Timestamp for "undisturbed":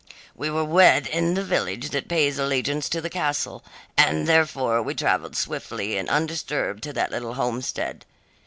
6.09-6.81